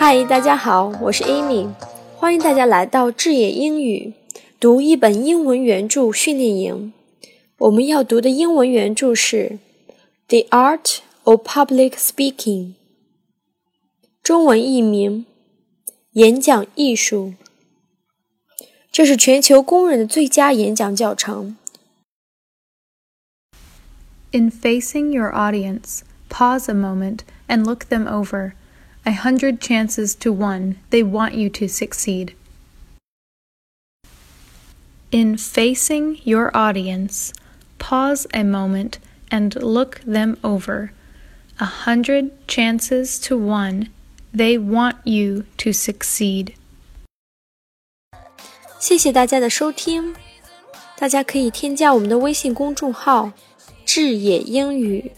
[0.00, 1.68] 嗨，大家好，我是 Amy，
[2.14, 4.14] 欢迎大家来到智野英语
[4.60, 6.92] 读一本英文原著训练营。
[7.58, 9.58] 我们要读的英文原著是
[10.28, 12.66] 《The Art of Public Speaking》，
[14.22, 15.26] 中文译名
[16.12, 17.34] 《演讲艺术》。
[18.92, 21.56] 这是全球公认的最佳演讲教程。
[24.30, 28.52] In facing your audience, pause a moment and look them over.
[29.07, 32.35] A hundred chances to one, they want you to succeed.
[35.11, 37.33] In facing your audience,
[37.77, 40.91] pause a moment and look them over.
[41.59, 43.89] A hundred chances to one,
[44.33, 46.53] they want you to succeed.
[48.79, 50.15] 谢谢大家的收听，
[50.97, 53.33] 大家可以添加我们的微信公众号“
[53.85, 55.11] 智野英语”。